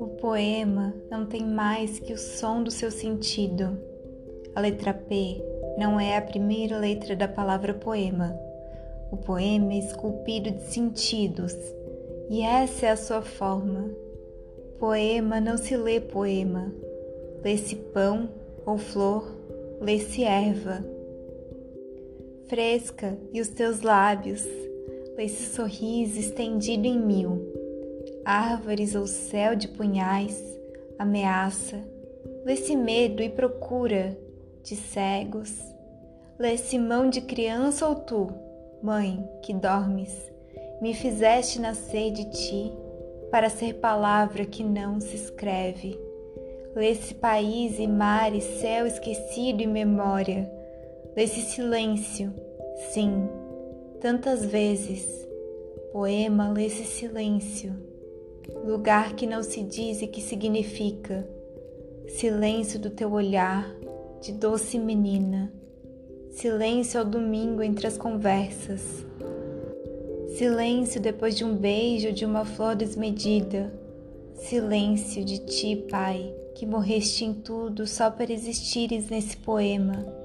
[0.00, 3.78] O poema não tem mais que o som do seu sentido.
[4.54, 5.40] A letra P
[5.78, 8.36] não é a primeira letra da palavra poema.
[9.12, 11.56] O poema é esculpido de sentidos
[12.28, 13.90] e essa é a sua forma.
[14.78, 16.72] Poema não se lê poema,
[17.44, 18.28] lê-se pão
[18.66, 19.32] ou flor,
[19.80, 20.97] lê-se erva.
[22.48, 24.44] Fresca e os teus lábios,
[25.16, 27.52] lê-se sorriso estendido em mil.
[28.24, 30.42] Árvores ou céu de punhais,
[30.98, 31.82] ameaça,
[32.44, 34.16] lê-se medo e procura
[34.62, 35.54] de cegos.
[36.38, 38.28] Lê-se mão de criança ou tu,
[38.82, 40.28] mãe, que dormes
[40.80, 42.72] me fizeste nascer de ti
[43.30, 45.98] para ser palavra que não se escreve.
[46.74, 50.50] Lê-se país e mar e céu esquecido e memória.
[51.18, 52.32] Lê-se silêncio,
[52.92, 53.28] sim,
[54.00, 55.04] tantas vezes.
[55.92, 57.74] Poema lê-se silêncio,
[58.64, 61.28] lugar que não se diz e que significa.
[62.06, 63.68] Silêncio do teu olhar,
[64.20, 65.52] de doce menina.
[66.30, 69.04] Silêncio ao domingo entre as conversas
[70.36, 73.72] Silêncio depois de um beijo de uma flor desmedida.
[74.34, 80.17] Silêncio de ti, Pai, que morreste em tudo só para existires nesse poema.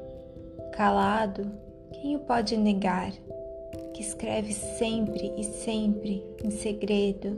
[0.73, 1.49] Calado,
[1.91, 3.11] quem o pode negar?
[3.93, 7.37] Que escreve sempre e sempre em segredo,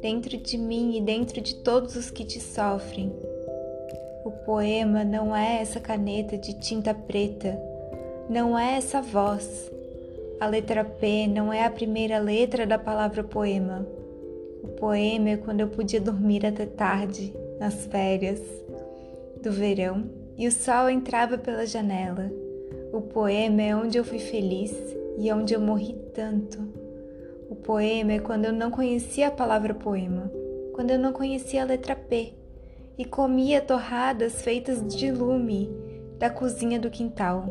[0.00, 3.12] dentro de mim e dentro de todos os que te sofrem.
[4.24, 7.60] O poema não é essa caneta de tinta preta,
[8.28, 9.70] não é essa voz
[10.38, 13.86] a letra P não é a primeira letra da palavra poema.
[14.62, 18.40] O poema é quando eu podia dormir até tarde, nas férias
[19.42, 20.04] do verão,
[20.36, 22.30] e o sol entrava pela janela.
[22.96, 24.74] O poema é onde eu fui feliz
[25.18, 26.58] e onde eu morri tanto.
[27.50, 30.32] O poema é quando eu não conhecia a palavra poema,
[30.72, 32.32] quando eu não conhecia a letra P
[32.96, 35.68] e comia torradas feitas de lume
[36.18, 37.44] da cozinha do quintal.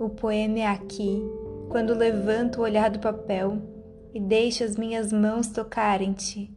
[0.00, 1.22] O poema é aqui,
[1.68, 3.58] quando levanto o olhar do papel
[4.14, 6.50] e deixo as minhas mãos tocarem-te,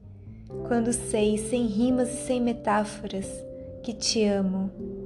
[0.66, 3.28] quando sei, sem rimas e sem metáforas,
[3.84, 5.01] que te amo.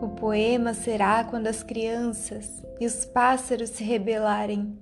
[0.00, 4.78] O poema será quando as crianças e os pássaros se rebelarem,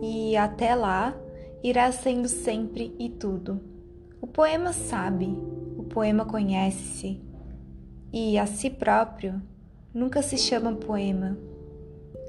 [0.00, 1.14] e até lá
[1.62, 3.60] irá sendo sempre e tudo.
[4.20, 5.26] O poema sabe,
[5.76, 7.20] o poema conhece-se,
[8.12, 9.40] e a si próprio
[9.92, 11.36] nunca se chama poema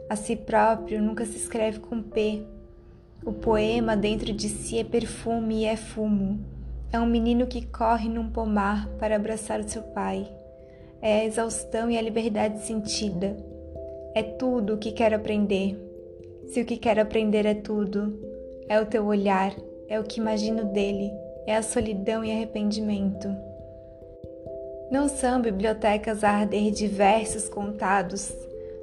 [0.10, 2.44] a si próprio nunca se escreve com P.
[3.24, 6.44] O poema dentro de si é perfume e é fumo.
[6.92, 10.28] É um menino que corre num pomar para abraçar o seu pai.
[11.02, 13.38] É a exaustão e a liberdade sentida.
[14.14, 15.78] É tudo o que quero aprender.
[16.48, 18.20] Se o que quero aprender é tudo,
[18.68, 19.56] é o teu olhar,
[19.88, 21.10] é o que imagino dele,
[21.48, 23.30] é a solidão e arrependimento.
[24.92, 28.34] Não são bibliotecas a arder de versos contados,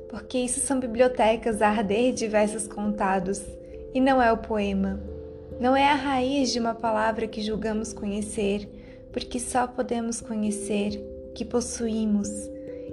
[0.09, 3.43] porque isso são bibliotecas a arder de versos contados,
[3.93, 5.01] e não é o poema.
[5.61, 8.69] Não é a raiz de uma palavra que julgamos conhecer,
[9.13, 12.31] porque só podemos conhecer que possuímos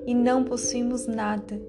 [0.05, 1.59] e não possuímos nada.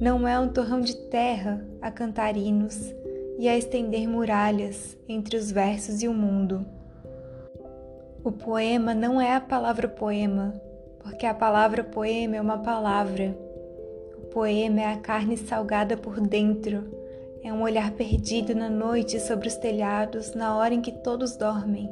[0.00, 2.94] Não é um torrão de terra a cantar hinos
[3.36, 6.64] e a estender muralhas entre os versos e o mundo.
[8.22, 10.54] O poema não é a palavra poema,
[11.00, 13.36] porque a palavra poema é uma palavra
[14.30, 16.84] poema é a carne salgada por dentro,
[17.42, 21.90] é um olhar perdido na noite sobre os telhados, na hora em que todos dormem.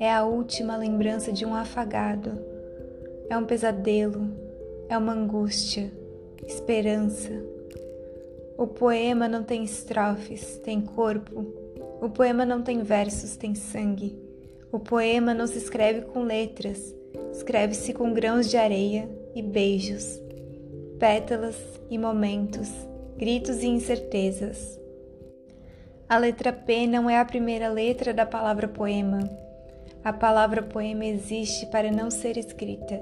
[0.00, 2.47] É a última lembrança de um afagado.
[3.28, 4.28] É um pesadelo,
[4.88, 5.90] é uma angústia,
[6.46, 7.30] esperança.
[8.56, 11.46] O poema não tem estrofes, tem corpo.
[12.00, 14.18] O poema não tem versos, tem sangue.
[14.72, 16.94] O poema não se escreve com letras,
[17.32, 20.28] escreve-se com grãos de areia e beijos
[20.98, 21.56] pétalas
[21.88, 22.68] e momentos,
[23.16, 24.78] gritos e incertezas.
[26.08, 29.20] A letra P não é a primeira letra da palavra poema.
[30.04, 33.00] A palavra poema existe para não ser escrita,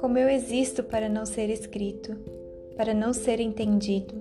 [0.00, 2.16] como eu existo para não ser escrito,
[2.76, 4.14] para não ser entendido,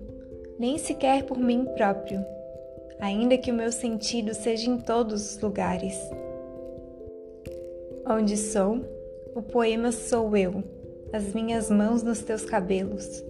[0.60, 2.24] nem sequer por mim próprio,
[3.00, 5.98] ainda que o meu sentido seja em todos os lugares.
[8.06, 8.82] Onde sou,
[9.36, 10.64] o poema sou eu
[11.14, 13.24] as minhas mãos nos teus cabelos.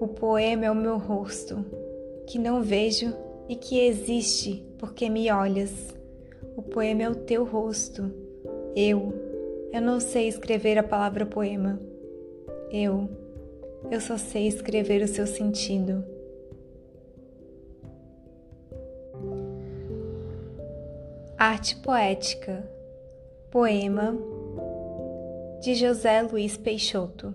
[0.00, 1.64] O poema é o meu rosto,
[2.26, 3.14] que não vejo
[3.48, 5.70] e que existe porque me olhas.
[6.60, 8.12] O poema é o teu rosto.
[8.76, 9.14] Eu.
[9.72, 11.80] Eu não sei escrever a palavra poema.
[12.70, 13.08] Eu.
[13.90, 16.04] Eu só sei escrever o seu sentido.
[21.38, 22.70] Arte Poética,
[23.50, 24.14] poema
[25.62, 27.34] de José Luiz Peixoto.